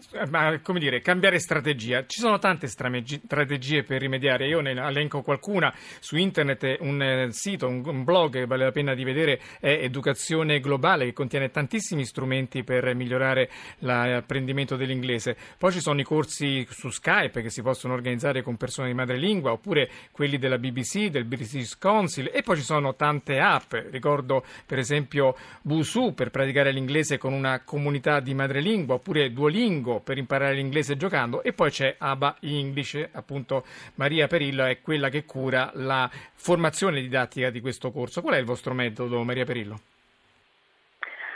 come 0.62 0.78
dire, 0.78 1.00
cambiare 1.00 1.38
strategia. 1.38 2.04
Ci 2.06 2.20
sono 2.20 2.38
tante 2.38 2.66
strategie 2.66 3.82
per 3.82 4.00
rimediare. 4.00 4.46
Io 4.46 4.60
ne 4.60 4.72
elenco 4.72 5.22
qualcuna 5.22 5.72
su 6.00 6.16
internet, 6.16 6.78
un 6.80 7.02
eh, 7.02 7.32
sito, 7.32 7.66
un 7.66 8.04
blog 8.04 8.32
che 8.32 8.46
vale 8.46 8.64
la 8.64 8.72
pena 8.72 8.94
di 8.94 9.04
vedere 9.04 9.40
è 9.60 9.78
Educazione 9.82 10.60
Globale 10.60 11.06
che 11.06 11.12
contiene 11.12 11.50
tantissimi 11.50 12.04
strumenti 12.04 12.62
per 12.62 12.94
migliorare 12.94 13.48
l'apprendimento 13.78 14.76
dell'inglese. 14.76 15.36
Poi 15.56 15.72
ci 15.72 15.80
sono 15.80 16.00
i 16.00 16.04
corsi 16.04 16.66
su 16.70 16.90
Skype 16.90 17.40
che 17.40 17.50
si 17.50 17.62
possono 17.62 17.94
organizzare 17.94 18.42
con 18.42 18.56
persone 18.56 18.88
di 18.88 18.94
madrelingua 18.94 19.52
oppure 19.52 19.88
quelli 20.10 20.38
della 20.38 20.58
BBC, 20.58 21.08
del 21.08 21.24
British 21.24 21.78
Council 21.78 22.30
e 22.32 22.42
poi 22.42 22.56
ci 22.56 22.62
sono 22.62 22.94
tante 22.94 23.38
app. 23.38 23.72
Ricordo 23.90 24.44
per 24.66 24.78
esempio 24.78 25.36
Busu 25.62 26.14
per 26.18 26.30
praticare 26.30 26.72
l'inglese 26.72 27.16
con 27.16 27.32
una 27.32 27.62
comunità 27.64 28.18
di 28.18 28.34
madrelingua, 28.34 28.96
oppure 28.96 29.32
Duolingo 29.32 30.00
per 30.00 30.18
imparare 30.18 30.54
l'inglese 30.54 30.96
giocando 30.96 31.44
e 31.44 31.52
poi 31.52 31.70
c'è 31.70 31.94
ABA 31.96 32.38
English, 32.40 33.10
appunto 33.12 33.62
Maria 33.94 34.26
Perillo 34.26 34.64
è 34.64 34.80
quella 34.80 35.10
che 35.10 35.24
cura 35.24 35.70
la 35.74 36.10
formazione 36.10 37.00
didattica 37.00 37.50
di 37.50 37.60
questo 37.60 37.92
corso. 37.92 38.20
Qual 38.20 38.34
è 38.34 38.38
il 38.38 38.44
vostro 38.44 38.74
metodo, 38.74 39.22
Maria 39.22 39.44
Perillo? 39.44 39.78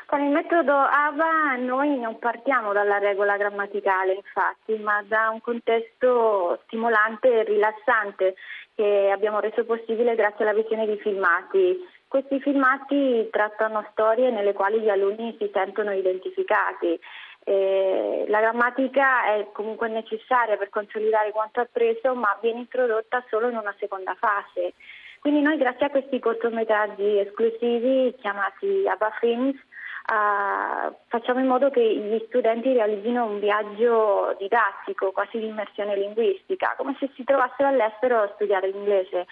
Con 0.07 0.21
il 0.21 0.33
metodo 0.33 0.75
ABA 0.75 1.55
noi 1.61 2.01
non 2.01 2.19
partiamo 2.19 2.73
dalla 2.73 2.99
regola 2.99 3.37
grammaticale, 3.37 4.15
infatti, 4.15 4.75
ma 4.79 5.01
da 5.07 5.31
un 5.31 5.41
contesto 5.41 6.61
stimolante 6.65 7.29
e 7.29 7.45
rilassante 7.45 8.35
che 8.75 9.11
abbiamo 9.13 9.39
reso 9.39 9.65
possibile 9.65 10.17
grazie 10.17 10.45
alla 10.45 10.61
visione 10.61 10.87
di 10.87 10.99
filmati 10.99 11.79
questi 12.13 12.41
filmati 12.41 13.27
trattano 13.31 13.89
storie 13.93 14.31
nelle 14.31 14.53
quali 14.53 14.81
gli 14.81 14.91
alunni 14.91 15.35
si 15.39 15.51
sentono 15.51 15.95
identificati. 15.95 17.01
Eh, 17.43 18.27
la 18.29 18.41
grammatica 18.41 19.33
è 19.33 19.49
comunque 19.51 19.89
necessaria 19.89 20.59
per 20.59 20.69
consolidare 20.69 21.31
quanto 21.31 21.61
appreso, 21.61 22.15
ma 22.15 22.37
viene 22.43 22.59
introdotta 22.59 23.25
solo 23.31 23.49
in 23.49 23.57
una 23.57 23.75
seconda 23.79 24.15
fase. 24.21 24.75
Quindi 25.21 25.41
noi 25.41 25.57
grazie 25.57 25.87
a 25.87 25.91
questi 25.91 26.19
cortometraggi 26.19 27.19
esclusivi 27.19 28.15
chiamati 28.21 28.87
ABBA 28.87 29.11
Films 29.19 29.61
Uh, 30.03 30.93
facciamo 31.07 31.39
in 31.39 31.47
modo 31.47 31.71
che 31.71 31.81
gli 31.81 32.21
studenti 32.27 32.73
realizzino 32.73 33.25
un 33.25 33.39
viaggio 33.39 34.35
didattico, 34.37 35.13
quasi 35.13 35.39
di 35.39 35.47
immersione 35.47 35.97
linguistica, 35.97 36.75
come 36.77 36.97
se 36.99 37.09
si 37.15 37.23
trovassero 37.23 37.69
all'estero 37.69 38.21
a 38.21 38.33
studiare 38.35 38.67
l'inglese. 38.67 39.27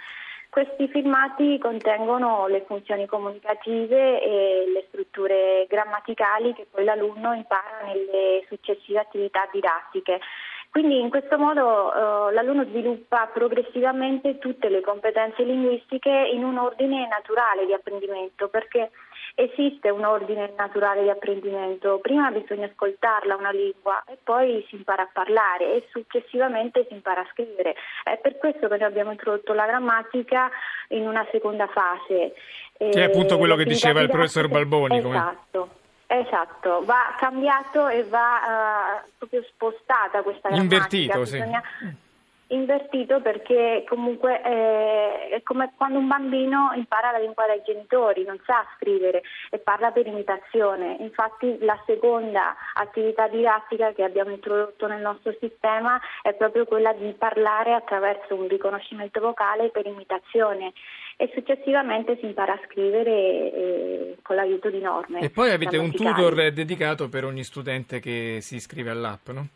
Questi 0.51 0.89
filmati 0.89 1.59
contengono 1.59 2.49
le 2.49 2.65
funzioni 2.67 3.07
comunicative 3.07 4.21
e 4.21 4.65
le 4.67 4.85
strutture 4.89 5.65
grammaticali 5.69 6.53
che 6.55 6.67
poi 6.69 6.83
l'alunno 6.83 7.33
impara 7.35 7.85
nelle 7.87 8.45
successive 8.49 8.99
attività 8.99 9.49
didattiche. 9.53 10.19
Quindi 10.69 11.01
in 11.01 11.09
questo 11.09 11.39
modo 11.39 11.93
eh, 11.93 12.33
l'alunno 12.33 12.65
sviluppa 12.65 13.29
progressivamente 13.33 14.39
tutte 14.39 14.69
le 14.69 14.81
competenze 14.81 15.45
linguistiche 15.45 16.11
in 16.33 16.43
un 16.43 16.59
ordine 16.59 17.07
naturale 17.07 17.65
di 17.67 17.73
apprendimento 17.73 18.49
perché 18.49 18.91
esiste 19.35 19.91
un 19.91 20.05
ordine 20.05 20.53
naturale 20.57 21.03
di 21.03 21.11
apprendimento, 21.11 21.99
prima 21.99 22.31
bisogna 22.31 22.67
ascoltarla 22.67 23.37
una 23.37 23.51
lingua 23.51 24.03
e 24.07 24.19
poi 24.23 24.65
si 24.69 24.77
impara 24.77 25.03
a 25.03 25.09
parlare 25.13 25.75
e 25.75 25.89
successivamente 25.91 26.87
si 26.89 26.95
impara 26.95 27.23
a 27.23 27.29
scrivere. 27.33 27.75
È 28.05 28.19
per 28.19 28.39
questo 28.39 28.69
che 28.69 28.77
noi 28.77 28.87
abbiamo 28.87 29.11
introdotto 29.11 29.53
la 29.53 29.67
grammatica 29.67 30.51
in 30.89 31.07
una 31.07 31.27
seconda 31.31 31.67
fase. 31.67 32.35
Che 32.77 32.91
è 32.91 33.03
appunto 33.03 33.37
quello 33.39 33.57
che 33.57 33.65
diceva 33.65 34.01
il 34.01 34.09
professor 34.09 34.49
Balboni. 34.49 34.99
Esatto. 34.99 35.59
Come... 35.59 35.79
Esatto, 36.07 36.83
va 36.85 37.15
cambiato 37.19 37.87
e 37.87 38.03
va 38.03 39.03
uh, 39.05 39.11
proprio 39.17 39.45
spostata 39.45 40.23
questa 40.23 40.49
grammatica. 40.49 40.75
Invertito, 40.75 41.21
Bisogna... 41.21 41.63
sì 41.79 42.09
invertito 42.51 43.21
perché 43.21 43.85
comunque 43.89 44.41
eh, 44.43 45.29
è 45.29 45.43
come 45.43 45.73
quando 45.77 45.99
un 45.99 46.09
bambino 46.09 46.73
impara 46.75 47.11
la 47.11 47.19
lingua 47.19 47.47
dai 47.47 47.63
genitori, 47.65 48.25
non 48.25 48.41
sa 48.45 48.67
scrivere 48.77 49.23
e 49.51 49.59
parla 49.59 49.91
per 49.91 50.07
imitazione. 50.07 50.97
Infatti 51.01 51.59
la 51.61 51.81
seconda 51.87 52.57
attività 52.75 53.29
didattica 53.29 53.93
che 53.93 54.03
abbiamo 54.03 54.31
introdotto 54.31 54.87
nel 54.87 55.01
nostro 55.01 55.35
sistema 55.41 56.01
è 56.23 56.35
proprio 56.35 56.65
quella 56.65 56.93
di 56.93 57.13
parlare 57.13 57.73
attraverso 57.75 58.35
un 58.35 58.49
riconoscimento 58.49 59.21
vocale 59.21 59.71
per 59.71 59.87
imitazione 59.87 60.73
e 61.17 61.31
successivamente 61.35 62.17
si 62.19 62.27
impara 62.27 62.55
a 62.55 62.61
scrivere 62.67 63.11
eh, 63.11 64.17
con 64.23 64.37
l'aiuto 64.37 64.71
di 64.71 64.81
norme. 64.81 65.21
E 65.21 65.31
poi 65.31 65.51
avete 65.51 65.77
un 65.77 65.93
tutor 65.93 66.51
dedicato 66.51 67.09
per 67.09 67.25
ogni 67.25 67.45
studente 67.45 68.01
che 68.01 68.39
si 68.41 68.57
iscrive 68.57 68.91
all'app, 68.91 69.29
no? 69.29 69.49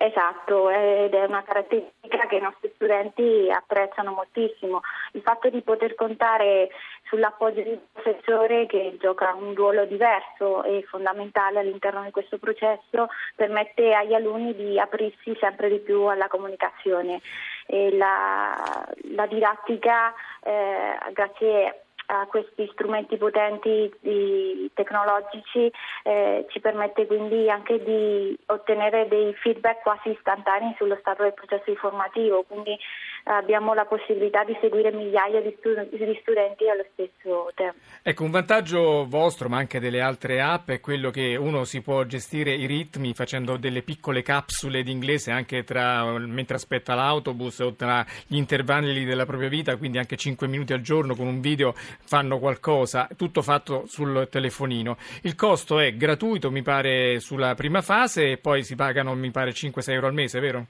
Esatto, 0.00 0.70
ed 0.70 1.12
è 1.12 1.24
una 1.24 1.42
caratteristica 1.42 2.28
che 2.28 2.36
i 2.36 2.40
nostri 2.40 2.70
studenti 2.76 3.50
apprezzano 3.50 4.12
moltissimo. 4.12 4.80
Il 5.12 5.22
fatto 5.22 5.50
di 5.50 5.60
poter 5.60 5.96
contare 5.96 6.68
sull'appoggio 7.02 7.62
di 7.62 7.70
un 7.70 7.80
professore 7.92 8.66
che 8.66 8.96
gioca 9.00 9.34
un 9.34 9.56
ruolo 9.56 9.86
diverso 9.86 10.62
e 10.62 10.84
fondamentale 10.88 11.58
all'interno 11.58 12.04
di 12.04 12.12
questo 12.12 12.38
processo 12.38 13.08
permette 13.34 13.92
agli 13.92 14.14
alunni 14.14 14.54
di 14.54 14.78
aprirsi 14.78 15.36
sempre 15.40 15.68
di 15.68 15.80
più 15.80 16.04
alla 16.04 16.28
comunicazione. 16.28 17.20
La, 17.66 18.86
la, 19.14 19.26
didattica, 19.26 20.14
eh, 20.44 20.96
grazie 21.12 21.87
a 22.10 22.26
questi 22.26 22.68
strumenti 22.72 23.16
potenti 23.18 23.92
tecnologici 24.72 25.70
eh, 26.04 26.46
ci 26.48 26.60
permette 26.60 27.06
quindi 27.06 27.50
anche 27.50 27.82
di 27.82 28.38
ottenere 28.46 29.08
dei 29.08 29.34
feedback 29.34 29.82
quasi 29.82 30.10
istantanei 30.10 30.74
sullo 30.78 30.96
stato 31.00 31.22
del 31.22 31.34
processo 31.34 31.68
informativo, 31.68 32.44
quindi 32.44 32.78
abbiamo 33.36 33.74
la 33.74 33.84
possibilità 33.84 34.44
di 34.44 34.56
seguire 34.60 34.90
migliaia 34.90 35.40
di, 35.40 35.54
stud- 35.58 35.88
di, 35.90 36.18
studenti 36.20 36.68
allo 36.68 36.84
stesso 36.92 37.50
tempo. 37.54 37.76
Ecco, 38.02 38.24
un 38.24 38.30
vantaggio 38.30 39.06
vostro, 39.06 39.48
ma 39.48 39.58
anche 39.58 39.80
delle 39.80 40.00
altre 40.00 40.40
app, 40.40 40.70
è 40.70 40.80
quello 40.80 41.10
che 41.10 41.36
uno 41.36 41.64
si 41.64 41.82
può 41.82 42.04
gestire 42.04 42.52
i 42.52 42.66
ritmi 42.66 43.12
facendo 43.12 43.56
delle 43.56 43.82
piccole 43.82 44.22
capsule 44.22 44.82
di 44.82 44.90
inglese 44.90 45.30
anche 45.30 45.64
tra, 45.64 46.18
mentre 46.18 46.56
aspetta 46.56 46.94
l'autobus 46.94 47.58
o 47.60 47.74
tra 47.74 48.04
gli 48.26 48.36
intervalli 48.36 49.04
della 49.04 49.26
propria 49.26 49.48
vita, 49.48 49.76
quindi 49.76 49.98
anche 49.98 50.16
5 50.16 50.46
minuti 50.48 50.72
al 50.72 50.80
giorno 50.80 51.14
con 51.14 51.26
un 51.26 51.40
video 51.40 51.74
fanno 51.74 52.38
qualcosa, 52.38 53.08
tutto 53.16 53.42
fatto 53.42 53.84
sul 53.86 54.28
telefonino. 54.30 54.96
Il 55.22 55.34
costo 55.34 55.78
è 55.78 55.94
gratuito, 55.94 56.50
mi 56.50 56.62
pare, 56.62 57.20
sulla 57.20 57.54
prima 57.54 57.82
fase 57.82 58.32
e 58.32 58.38
poi 58.38 58.64
si 58.64 58.74
pagano, 58.74 59.14
mi 59.14 59.30
pare, 59.30 59.50
5-6 59.50 59.90
euro 59.92 60.06
al 60.06 60.14
mese, 60.14 60.40
vero? 60.40 60.66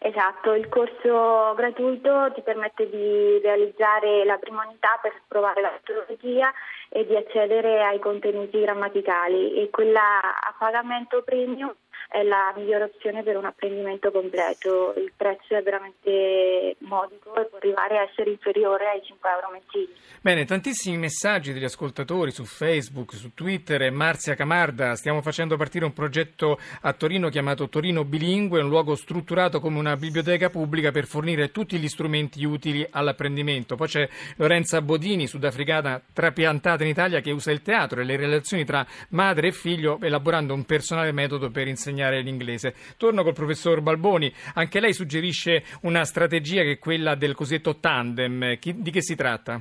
Esatto, 0.00 0.54
il 0.54 0.68
corso 0.68 1.54
gratuito 1.54 2.30
ti 2.32 2.40
permette 2.42 2.88
di 2.88 3.40
realizzare 3.42 4.24
la 4.24 4.36
prima 4.38 4.64
unità 4.64 4.98
per 5.02 5.12
provare 5.26 5.60
la 5.60 5.72
metodologia 5.72 6.52
e 6.88 7.04
di 7.04 7.16
accedere 7.16 7.82
ai 7.82 7.98
contenuti 7.98 8.60
grammaticali 8.60 9.54
e 9.54 9.70
quella 9.70 10.20
a 10.20 10.54
pagamento 10.56 11.22
premium 11.22 11.74
è 12.08 12.22
la 12.22 12.54
migliore 12.56 12.84
opzione 12.84 13.22
per 13.22 13.36
un 13.36 13.44
apprendimento 13.44 14.10
completo. 14.10 14.94
Il 14.96 15.12
prezzo 15.14 15.54
è 15.54 15.62
veramente 15.62 16.76
modico 16.80 17.34
e 17.36 17.44
può 17.44 17.58
arrivare 17.58 17.98
a 17.98 18.02
essere 18.02 18.30
inferiore 18.30 18.88
ai 18.88 19.02
5 19.04 19.30
euro 19.30 19.50
mensili. 19.52 19.94
Bene, 20.22 20.46
tantissimi 20.46 20.96
messaggi 20.96 21.52
degli 21.52 21.64
ascoltatori 21.64 22.30
su 22.30 22.44
Facebook, 22.44 23.12
su 23.12 23.34
Twitter. 23.34 23.90
Marzia 23.92 24.34
Camarda, 24.34 24.96
stiamo 24.96 25.20
facendo 25.20 25.56
partire 25.56 25.84
un 25.84 25.92
progetto 25.92 26.58
a 26.80 26.92
Torino 26.94 27.28
chiamato 27.28 27.68
Torino 27.68 28.04
Bilingue, 28.04 28.62
un 28.62 28.68
luogo 28.70 28.94
strutturato 28.94 29.60
come 29.60 29.78
una 29.78 29.96
biblioteca 29.96 30.48
pubblica 30.48 30.90
per 30.90 31.06
fornire 31.06 31.50
tutti 31.50 31.76
gli 31.78 31.88
strumenti 31.88 32.42
utili 32.44 32.86
all'apprendimento. 32.90 33.76
Poi 33.76 33.86
c'è 33.86 34.08
Lorenza 34.36 34.80
Bodini, 34.80 35.26
sudafricana 35.26 36.00
trapiantata 36.10 36.82
in 36.84 36.88
Italia, 36.88 37.20
che 37.20 37.32
usa 37.32 37.50
il 37.50 37.60
teatro 37.60 38.00
e 38.00 38.04
le 38.04 38.16
relazioni 38.16 38.64
tra 38.64 38.86
madre 39.10 39.48
e 39.48 39.52
figlio 39.52 39.98
elaborando 40.00 40.54
un 40.54 40.64
personale 40.64 41.12
metodo 41.12 41.50
per 41.50 41.68
insegnare 41.68 41.97
insegnare 41.98 42.20
l'inglese. 42.20 42.74
Torno 42.96 43.22
col 43.24 43.34
professor 43.34 43.80
Balboni, 43.80 44.32
anche 44.54 44.80
lei 44.80 44.92
suggerisce 44.92 45.64
una 45.82 46.04
strategia 46.04 46.62
che 46.62 46.72
è 46.72 46.78
quella 46.78 47.16
del 47.16 47.34
cosiddetto 47.34 47.76
tandem, 47.80 48.56
di 48.58 48.90
che 48.90 49.02
si 49.02 49.16
tratta? 49.16 49.60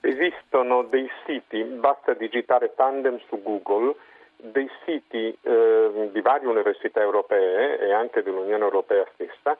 Esistono 0.00 0.82
dei 0.84 1.08
siti, 1.26 1.62
basta 1.62 2.14
digitare 2.14 2.72
tandem 2.74 3.20
su 3.28 3.40
Google, 3.42 3.94
dei 4.36 4.68
siti 4.84 5.36
eh, 5.40 6.10
di 6.12 6.20
varie 6.20 6.48
università 6.48 7.00
europee 7.00 7.80
e 7.80 7.92
anche 7.92 8.22
dell'Unione 8.22 8.62
Europea 8.62 9.04
stessa 9.14 9.56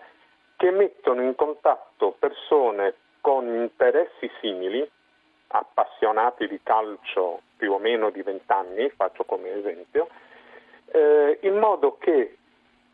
che 0.56 0.70
mettono 0.70 1.22
in 1.22 1.34
contatto 1.34 2.14
persone 2.18 2.94
con 3.20 3.46
interessi 3.46 4.30
simili, 4.40 4.88
appassionati 5.48 6.46
di 6.46 6.60
calcio 6.62 7.40
più 7.56 7.72
o 7.72 7.78
meno 7.78 8.10
di 8.10 8.22
vent'anni, 8.22 8.88
faccio 8.90 9.24
come 9.24 9.50
esempio, 9.50 10.08
eh, 10.90 11.38
in 11.42 11.56
modo 11.56 11.96
che 11.98 12.36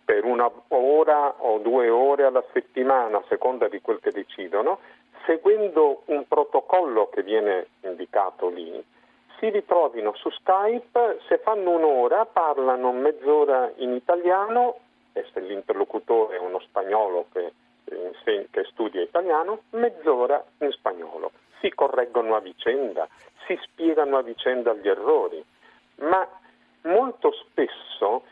per 0.04 0.24
una 0.24 0.50
ora 0.68 1.34
o 1.38 1.58
due 1.58 1.88
ore 1.88 2.24
alla 2.24 2.44
settimana, 2.52 3.18
a 3.18 3.24
seconda 3.28 3.68
di 3.68 3.80
quel 3.80 4.00
che 4.00 4.10
decidono, 4.10 4.78
seguendo 5.24 6.02
un 6.06 6.26
protocollo 6.28 7.08
che 7.08 7.22
viene 7.22 7.68
indicato 7.80 8.48
lì, 8.48 8.84
si 9.38 9.48
ritrovino 9.48 10.14
su 10.14 10.30
Skype, 10.30 11.20
se 11.26 11.38
fanno 11.38 11.70
un'ora 11.70 12.26
parlano 12.26 12.92
mezz'ora 12.92 13.72
in 13.76 13.92
italiano 13.92 14.78
e 15.12 15.24
se 15.32 15.40
l'interlocutore 15.40 16.36
è 16.36 16.40
uno 16.40 16.60
spagnolo 16.60 17.26
che, 17.32 17.52
che 18.50 18.64
studia 18.70 19.00
italiano, 19.00 19.62
mezz'ora 19.70 20.44
in 20.58 20.70
spagnolo. 20.70 21.32
Si 21.60 21.70
correggono 21.70 22.36
a 22.36 22.40
vicenda, 22.40 23.08
si 23.46 23.58
spiegano 23.62 24.18
a 24.18 24.22
vicenda 24.22 24.74
gli 24.74 24.88
errori, 24.88 25.42
ma 25.96 26.28
molto 26.84 27.32
spesso 27.32 28.22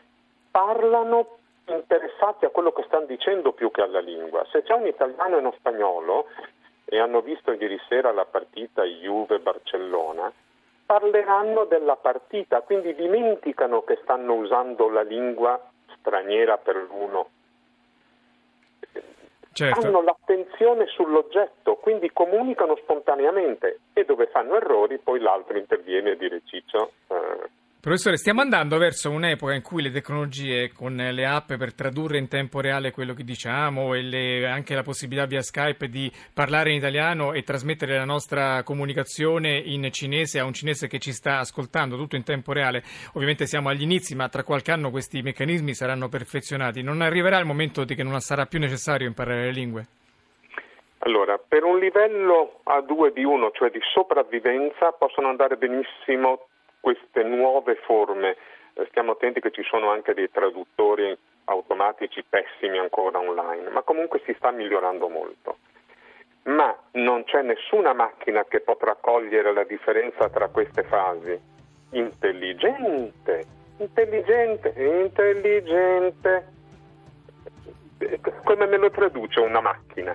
parlano 0.51 1.37
interessati 1.65 2.45
a 2.45 2.49
quello 2.49 2.71
che 2.71 2.83
stanno 2.83 3.05
dicendo 3.05 3.53
più 3.53 3.71
che 3.71 3.81
alla 3.81 3.99
lingua. 3.99 4.45
Se 4.51 4.63
c'è 4.63 4.73
un 4.73 4.87
italiano 4.87 5.35
e 5.35 5.39
uno 5.39 5.53
spagnolo 5.57 6.27
e 6.85 6.99
hanno 6.99 7.21
visto 7.21 7.51
ieri 7.51 7.79
sera 7.87 8.11
la 8.11 8.25
partita 8.25 8.83
Juve-Barcellona, 8.83 10.31
parleranno 10.85 11.65
della 11.65 11.95
partita, 11.95 12.61
quindi 12.61 12.93
dimenticano 12.93 13.83
che 13.83 13.99
stanno 14.03 14.33
usando 14.33 14.89
la 14.89 15.01
lingua 15.01 15.59
straniera 15.97 16.57
per 16.57 16.75
l'uno. 16.75 17.29
Certo. 19.53 19.79
Hanno 19.79 20.01
l'attenzione 20.01 20.87
sull'oggetto, 20.87 21.75
quindi 21.75 22.11
comunicano 22.11 22.75
spontaneamente 22.75 23.79
e 23.93 24.03
dove 24.03 24.25
fanno 24.27 24.55
errori 24.55 24.97
poi 24.97 25.19
l'altro 25.19 25.57
interviene 25.57 26.11
e 26.11 26.17
dice 26.17 26.41
Ciccio 26.43 26.91
eh, 27.07 27.49
Professore, 27.83 28.15
stiamo 28.15 28.39
andando 28.39 28.77
verso 28.77 29.09
un'epoca 29.09 29.53
in 29.53 29.61
cui 29.61 29.81
le 29.81 29.91
tecnologie 29.91 30.71
con 30.71 30.95
le 30.95 31.25
app 31.25 31.51
per 31.55 31.73
tradurre 31.73 32.17
in 32.17 32.29
tempo 32.29 32.61
reale 32.61 32.91
quello 32.91 33.13
che 33.13 33.25
diciamo 33.25 33.93
e 33.93 34.01
le, 34.01 34.47
anche 34.47 34.73
la 34.73 34.83
possibilità 34.83 35.25
via 35.25 35.41
Skype 35.41 35.89
di 35.89 36.09
parlare 36.33 36.69
in 36.69 36.77
italiano 36.77 37.33
e 37.33 37.43
trasmettere 37.43 37.97
la 37.97 38.05
nostra 38.05 38.63
comunicazione 38.63 39.57
in 39.57 39.91
cinese 39.91 40.39
a 40.39 40.45
un 40.45 40.53
cinese 40.53 40.87
che 40.87 40.97
ci 40.99 41.11
sta 41.11 41.39
ascoltando, 41.39 41.97
tutto 41.97 42.15
in 42.15 42.23
tempo 42.23 42.53
reale. 42.53 42.83
Ovviamente 43.15 43.47
siamo 43.47 43.67
agli 43.67 43.81
inizi, 43.81 44.15
ma 44.15 44.29
tra 44.29 44.43
qualche 44.43 44.71
anno 44.71 44.89
questi 44.89 45.21
meccanismi 45.21 45.73
saranno 45.73 46.07
perfezionati. 46.07 46.81
Non 46.81 47.01
arriverà 47.01 47.37
il 47.37 47.45
momento 47.45 47.83
di 47.83 47.95
che 47.95 48.03
non 48.03 48.17
sarà 48.21 48.45
più 48.45 48.59
necessario 48.59 49.07
imparare 49.07 49.43
le 49.43 49.51
lingue? 49.51 49.85
Allora, 50.99 51.37
per 51.37 51.65
un 51.65 51.79
livello 51.79 52.61
A2 52.63 53.11
di 53.11 53.25
1, 53.25 53.51
cioè 53.51 53.69
di 53.71 53.79
sopravvivenza, 53.93 54.93
possono 54.93 55.27
andare 55.27 55.57
benissimo 55.57 56.47
queste 56.83 57.23
nuove 57.23 57.75
forme. 57.75 58.35
Eh, 58.73 58.85
stiamo 58.89 59.13
attenti 59.13 59.39
che 59.39 59.51
ci 59.51 59.63
sono 59.63 59.89
anche 59.89 60.13
dei 60.13 60.29
traduttori 60.29 61.17
automatici 61.45 62.25
pessimi 62.27 62.77
ancora 62.77 63.19
online, 63.19 63.69
ma 63.69 63.83
comunque 63.83 64.21
si 64.25 64.33
sta 64.37 64.51
migliorando 64.51 65.07
molto. 65.07 65.59
Ma 66.43 66.75
non 66.93 67.23
c'è 67.23 67.41
nessuna 67.41 67.93
macchina 67.93 68.43
che 68.43 68.59
potrà 68.59 68.97
cogliere 68.99 69.53
la 69.53 69.63
differenza 69.63 70.27
tra 70.27 70.49
queste 70.49 70.83
fasi. 70.83 71.39
Intelligente, 71.91 73.45
intelligente, 73.77 74.73
intelligente. 74.75 76.47
Eh, 77.99 78.19
come 78.43 78.65
me 78.65 78.75
lo 78.75 78.91
traduce 78.91 79.39
una 79.39 79.61
macchina? 79.61 80.13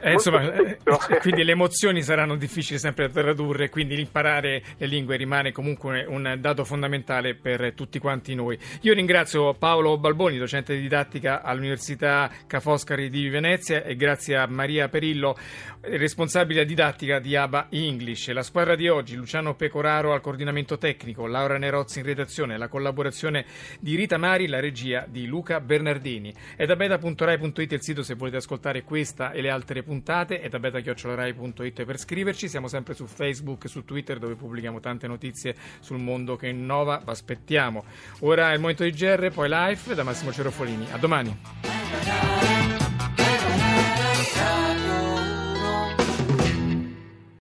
Eh, 0.00 0.12
insomma, 0.12 0.52
eh, 0.52 0.78
quindi 1.20 1.44
le 1.44 1.52
emozioni 1.52 2.02
saranno 2.02 2.36
difficili 2.36 2.78
sempre 2.78 3.10
da 3.10 3.22
tradurre, 3.22 3.68
quindi 3.68 3.98
imparare 3.98 4.62
le 4.76 4.86
lingue 4.86 5.16
rimane 5.16 5.52
comunque 5.52 6.04
un 6.04 6.36
dato 6.38 6.64
fondamentale 6.64 7.34
per 7.34 7.72
tutti 7.74 7.98
quanti 7.98 8.34
noi. 8.34 8.58
Io 8.82 8.94
ringrazio 8.94 9.54
Paolo 9.54 9.98
Balboni, 9.98 10.38
docente 10.38 10.74
di 10.74 10.80
didattica 10.80 11.42
all'Università 11.42 12.30
Ca' 12.46 12.60
Foscari 12.60 13.10
di 13.10 13.28
Venezia 13.28 13.82
e 13.84 13.96
grazie 13.96 14.36
a 14.36 14.46
Maria 14.46 14.88
Perillo, 14.88 15.36
responsabile 15.82 16.64
didattica 16.64 17.18
di 17.18 17.36
ABA 17.36 17.66
English. 17.70 18.30
La 18.30 18.42
squadra 18.42 18.74
di 18.76 18.88
oggi, 18.88 19.16
Luciano 19.16 19.54
Pecoraro 19.54 20.12
al 20.12 20.20
coordinamento 20.20 20.78
tecnico, 20.78 21.26
Laura 21.26 21.58
Nerozzi 21.58 22.00
in 22.00 22.06
redazione, 22.06 22.56
la 22.56 22.68
collaborazione 22.68 23.44
di 23.80 23.96
Rita 23.96 24.16
Mari, 24.16 24.46
la 24.46 24.60
regia 24.60 25.06
di 25.08 25.26
Luca 25.26 25.60
Bernardini. 25.60 26.32
È 26.56 26.66
da 26.66 26.76
beta.rai.it 26.76 27.72
il 27.72 27.82
sito 27.82 28.02
se 28.02 28.14
volete 28.14 28.36
ascoltare 28.36 28.82
questa 28.82 29.32
e 29.32 29.40
le 29.40 29.50
altre 29.50 29.81
puntate 29.82 30.00
puntate 30.12 30.40
e 30.40 30.48
da 30.48 30.58
beta.rai.it 30.58 31.84
per 31.84 31.98
scriverci. 31.98 32.48
Siamo 32.48 32.68
sempre 32.68 32.94
su 32.94 33.06
Facebook 33.06 33.64
e 33.64 33.68
su 33.68 33.84
Twitter 33.84 34.18
dove 34.18 34.34
pubblichiamo 34.34 34.80
tante 34.80 35.06
notizie 35.06 35.54
sul 35.80 35.98
mondo 35.98 36.36
che 36.36 36.48
innova. 36.48 36.98
Vi 37.04 37.10
aspettiamo. 37.10 37.84
Ora 38.20 38.50
è 38.50 38.54
il 38.54 38.60
momento 38.60 38.84
di 38.84 38.90
GR, 38.90 39.30
poi 39.32 39.48
live 39.48 39.94
da 39.94 40.02
Massimo 40.02 40.32
Cerofolini. 40.32 40.86
A 40.90 40.98
domani. 40.98 42.51